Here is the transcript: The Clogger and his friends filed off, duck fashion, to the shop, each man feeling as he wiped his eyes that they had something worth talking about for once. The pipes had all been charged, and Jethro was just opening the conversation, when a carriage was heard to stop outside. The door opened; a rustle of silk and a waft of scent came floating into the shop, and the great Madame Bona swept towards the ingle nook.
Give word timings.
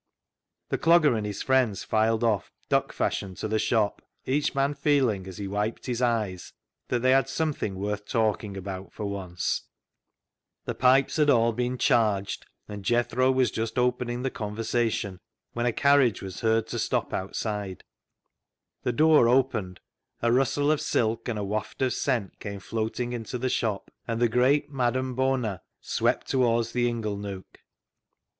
The 0.69 0.79
Clogger 0.79 1.15
and 1.15 1.27
his 1.27 1.43
friends 1.43 1.83
filed 1.83 2.23
off, 2.23 2.51
duck 2.69 2.91
fashion, 2.91 3.35
to 3.35 3.47
the 3.47 3.59
shop, 3.59 4.01
each 4.25 4.55
man 4.55 4.73
feeling 4.73 5.27
as 5.27 5.37
he 5.37 5.47
wiped 5.47 5.85
his 5.85 6.01
eyes 6.01 6.53
that 6.87 7.03
they 7.03 7.11
had 7.11 7.29
something 7.29 7.75
worth 7.75 8.07
talking 8.07 8.57
about 8.57 8.91
for 8.93 9.05
once. 9.05 9.61
The 10.65 10.73
pipes 10.73 11.17
had 11.17 11.29
all 11.29 11.53
been 11.53 11.77
charged, 11.77 12.47
and 12.67 12.83
Jethro 12.83 13.29
was 13.29 13.51
just 13.51 13.77
opening 13.77 14.23
the 14.23 14.31
conversation, 14.31 15.19
when 15.53 15.67
a 15.67 15.71
carriage 15.71 16.23
was 16.23 16.39
heard 16.41 16.65
to 16.69 16.79
stop 16.79 17.13
outside. 17.13 17.83
The 18.81 18.93
door 18.93 19.29
opened; 19.29 19.81
a 20.19 20.31
rustle 20.31 20.71
of 20.71 20.81
silk 20.81 21.27
and 21.29 21.37
a 21.37 21.43
waft 21.43 21.79
of 21.83 21.93
scent 21.93 22.39
came 22.39 22.59
floating 22.59 23.13
into 23.13 23.37
the 23.37 23.49
shop, 23.49 23.91
and 24.07 24.19
the 24.19 24.27
great 24.27 24.71
Madame 24.71 25.13
Bona 25.13 25.61
swept 25.79 26.27
towards 26.27 26.71
the 26.71 26.89
ingle 26.89 27.17
nook. 27.17 27.59